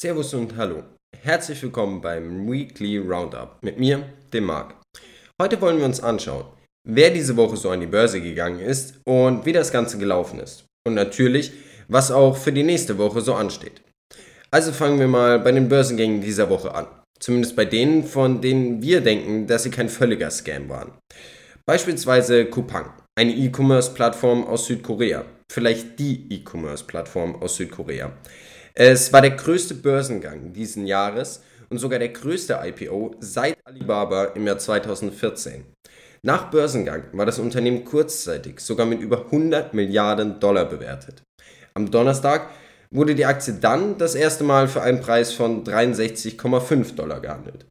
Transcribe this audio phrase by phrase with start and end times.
[0.00, 0.82] Servus und Hallo.
[1.20, 4.02] Herzlich willkommen beim Weekly Roundup mit mir,
[4.32, 4.74] dem Marc.
[5.38, 6.46] Heute wollen wir uns anschauen,
[6.88, 10.64] wer diese Woche so an die Börse gegangen ist und wie das Ganze gelaufen ist.
[10.86, 11.52] Und natürlich,
[11.88, 13.82] was auch für die nächste Woche so ansteht.
[14.50, 16.86] Also fangen wir mal bei den Börsengängen dieser Woche an.
[17.18, 20.92] Zumindest bei denen, von denen wir denken, dass sie kein völliger Scam waren.
[21.66, 25.26] Beispielsweise Coupang, eine E-Commerce-Plattform aus Südkorea.
[25.52, 28.12] Vielleicht die E-Commerce-Plattform aus Südkorea.
[28.82, 34.46] Es war der größte Börsengang diesen Jahres und sogar der größte IPO seit Alibaba im
[34.46, 35.66] Jahr 2014.
[36.22, 41.22] Nach Börsengang war das Unternehmen kurzzeitig sogar mit über 100 Milliarden Dollar bewertet.
[41.74, 42.48] Am Donnerstag
[42.90, 47.66] wurde die Aktie dann das erste Mal für einen Preis von 63,5 Dollar gehandelt.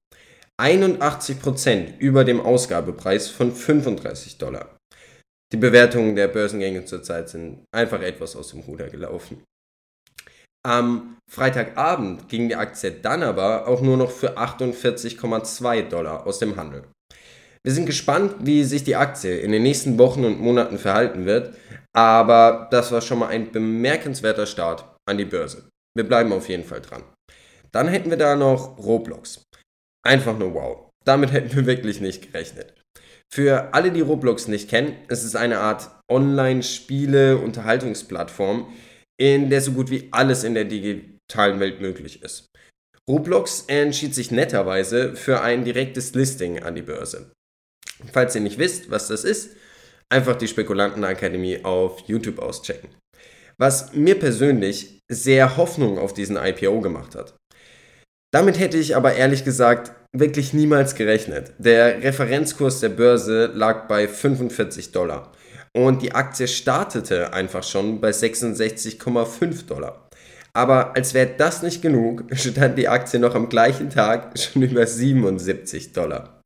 [0.61, 4.77] 81% über dem Ausgabepreis von 35 Dollar.
[5.51, 9.41] Die Bewertungen der Börsengänge zurzeit sind einfach etwas aus dem Ruder gelaufen.
[10.69, 16.57] Am Freitagabend ging die Aktie dann aber auch nur noch für 48,2 Dollar aus dem
[16.57, 16.83] Handel.
[17.63, 21.55] Wir sind gespannt, wie sich die Aktie in den nächsten Wochen und Monaten verhalten wird,
[21.91, 25.67] aber das war schon mal ein bemerkenswerter Start an die Börse.
[25.97, 27.01] Wir bleiben auf jeden Fall dran.
[27.71, 29.41] Dann hätten wir da noch Roblox.
[30.05, 30.91] Einfach nur wow.
[31.03, 32.75] Damit hätten wir wirklich nicht gerechnet.
[33.33, 38.71] Für alle, die Roblox nicht kennen, es ist eine Art Online-Spiele-Unterhaltungsplattform,
[39.19, 42.47] in der so gut wie alles in der digitalen Welt möglich ist.
[43.07, 47.31] Roblox entschied sich netterweise für ein direktes Listing an die Börse.
[48.13, 49.55] Falls ihr nicht wisst, was das ist,
[50.09, 52.89] einfach die Spekulantenakademie auf YouTube auschecken.
[53.57, 57.35] Was mir persönlich sehr Hoffnung auf diesen IPO gemacht hat.
[58.31, 61.53] Damit hätte ich aber ehrlich gesagt wirklich niemals gerechnet.
[61.57, 65.33] Der Referenzkurs der Börse lag bei 45 Dollar
[65.73, 70.09] und die Aktie startete einfach schon bei 66,5 Dollar.
[70.53, 74.85] Aber als wäre das nicht genug, stand die Aktie noch am gleichen Tag schon über
[74.85, 76.41] 77 Dollar.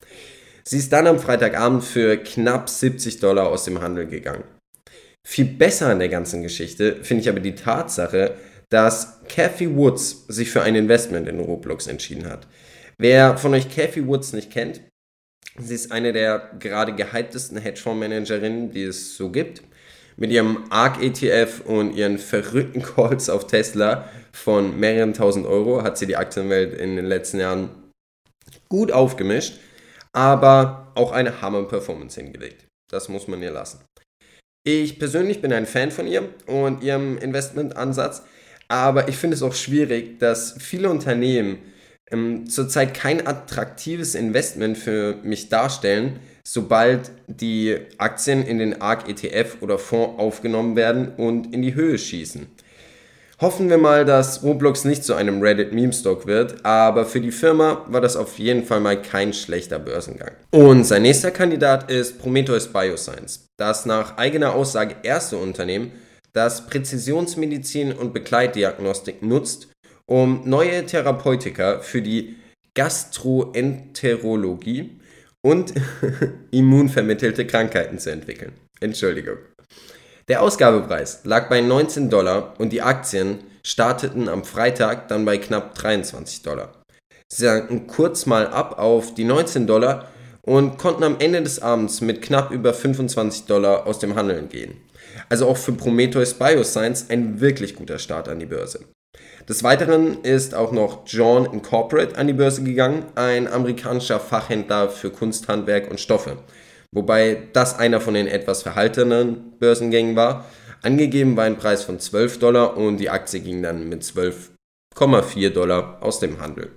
[0.66, 4.46] Sie ist dann am Freitagabend für knapp 70 Dollar aus dem Handel gegangen.
[5.26, 8.36] Viel besser an der ganzen Geschichte finde ich aber die Tatsache,
[8.70, 12.48] dass Cathy Woods sich für ein Investment in Roblox entschieden hat.
[12.98, 14.82] Wer von euch Cathy Woods nicht kennt,
[15.58, 19.64] Sie ist eine der gerade gehyptesten Hedgefondsmanagerinnen, die es so gibt.
[20.16, 26.08] Mit ihrem ARK-ETF und ihren verrückten Calls auf Tesla von mehreren tausend Euro hat sie
[26.08, 27.70] die Aktienwelt in den letzten Jahren
[28.70, 29.60] gut aufgemischt,
[30.12, 32.66] aber auch eine Hammer-Performance hingelegt.
[32.92, 33.82] Das muss man ihr lassen.
[34.66, 38.24] Ich persönlich bin ein Fan von ihr und ihrem Investmentansatz,
[38.68, 41.60] aber ich finde es auch schwierig, dass viele Unternehmen
[42.14, 49.58] ähm, zurzeit kein attraktives Investment für mich darstellen, sobald die Aktien in den ARK ETF
[49.62, 52.48] oder Fonds aufgenommen werden und in die Höhe schießen.
[53.42, 58.00] Hoffen wir mal, dass Roblox nicht zu einem Reddit-Meme-Stock wird, aber für die Firma war
[58.00, 60.32] das auf jeden Fall mal kein schlechter Börsengang.
[60.52, 65.92] Und sein nächster Kandidat ist Prometheus Bioscience, das nach eigener Aussage erste Unternehmen,
[66.32, 69.68] das Präzisionsmedizin und Begleitdiagnostik nutzt,
[70.06, 72.38] um neue Therapeutika für die
[72.76, 75.00] Gastroenterologie
[75.42, 75.74] und
[76.52, 78.54] immunvermittelte Krankheiten zu entwickeln.
[78.80, 79.38] Entschuldigung.
[80.28, 85.76] Der Ausgabepreis lag bei 19 Dollar und die Aktien starteten am Freitag dann bei knapp
[85.76, 86.84] 23 Dollar.
[87.28, 90.08] Sie sanken kurz mal ab auf die 19 Dollar
[90.42, 94.76] und konnten am Ende des Abends mit knapp über 25 Dollar aus dem Handeln gehen.
[95.30, 98.86] Also auch für Prometheus Bioscience ein wirklich guter Start an die Börse.
[99.50, 105.10] Des Weiteren ist auch noch John Incorporate an die Börse gegangen, ein amerikanischer Fachhändler für
[105.10, 106.38] Kunsthandwerk und Stoffe.
[106.94, 110.46] Wobei das einer von den etwas verhaltenen Börsengängen war.
[110.82, 115.98] Angegeben war ein Preis von 12 Dollar und die Aktie ging dann mit 12,4 Dollar
[116.02, 116.70] aus dem Handel.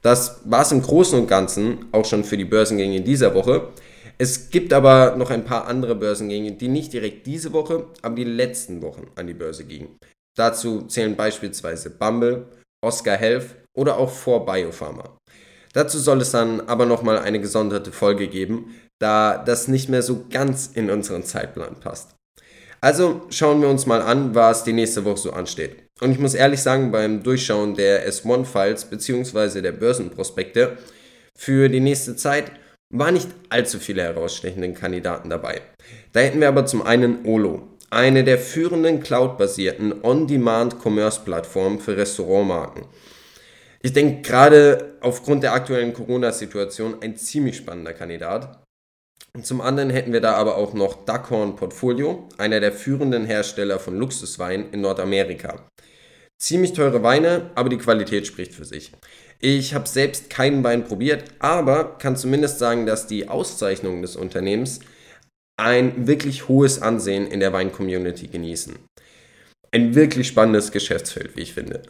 [0.00, 3.68] Das war es im Großen und Ganzen auch schon für die Börsengänge dieser Woche.
[4.16, 8.24] Es gibt aber noch ein paar andere Börsengänge, die nicht direkt diese Woche, aber die
[8.24, 9.98] letzten Wochen an die Börse gingen.
[10.36, 12.46] Dazu zählen beispielsweise Bumble,
[12.84, 15.16] Oscar Health oder auch 4Biopharma.
[15.72, 20.26] Dazu soll es dann aber nochmal eine gesonderte Folge geben, da das nicht mehr so
[20.30, 22.14] ganz in unseren Zeitplan passt.
[22.80, 25.84] Also schauen wir uns mal an, was die nächste Woche so ansteht.
[26.00, 29.62] Und ich muss ehrlich sagen, beim Durchschauen der S1-Files bzw.
[29.62, 30.76] der Börsenprospekte
[31.36, 32.52] für die nächste Zeit
[32.90, 35.62] waren nicht allzu viele herausstechende Kandidaten dabei.
[36.12, 42.84] Da hätten wir aber zum einen Olo, eine der führenden cloud-basierten On-Demand-Commerce-Plattformen für Restaurantmarken.
[43.82, 48.62] Ich denke gerade aufgrund der aktuellen Corona-Situation ein ziemlich spannender Kandidat.
[49.34, 53.78] Und zum anderen hätten wir da aber auch noch Duckhorn Portfolio, einer der führenden Hersteller
[53.78, 55.68] von Luxuswein in Nordamerika.
[56.38, 58.92] Ziemlich teure Weine, aber die Qualität spricht für sich.
[59.38, 64.80] Ich habe selbst keinen Wein probiert, aber kann zumindest sagen, dass die Auszeichnungen des Unternehmens
[65.56, 68.76] ein wirklich hohes Ansehen in der Wein-Community genießen.
[69.72, 71.82] Ein wirklich spannendes Geschäftsfeld, wie ich finde.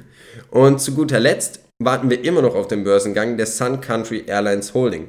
[0.50, 4.74] Und zu guter Letzt warten wir immer noch auf den Börsengang der Sun Country Airlines
[4.74, 5.08] Holding,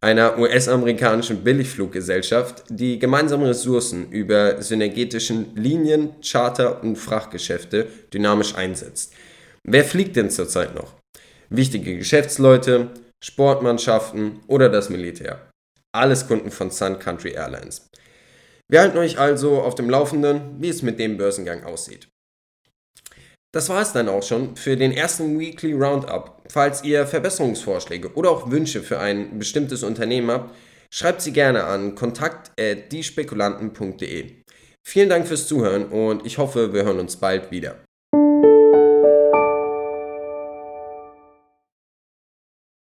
[0.00, 9.14] einer US-amerikanischen Billigfluggesellschaft, die gemeinsame Ressourcen über synergetischen Linien, Charter und Frachtgeschäfte dynamisch einsetzt.
[9.62, 10.92] Wer fliegt denn zurzeit noch?
[11.48, 12.90] Wichtige Geschäftsleute,
[13.22, 15.40] Sportmannschaften oder das Militär.
[15.94, 17.88] Alles Kunden von Sun Country Airlines.
[18.68, 22.08] Wir halten euch also auf dem Laufenden, wie es mit dem Börsengang aussieht.
[23.54, 26.42] Das war es dann auch schon für den ersten Weekly Roundup.
[26.48, 30.56] Falls ihr Verbesserungsvorschläge oder auch Wünsche für ein bestimmtes Unternehmen habt,
[30.92, 34.42] schreibt sie gerne an kontakt@diespekulanten.de.
[34.84, 37.83] Vielen Dank fürs Zuhören und ich hoffe, wir hören uns bald wieder.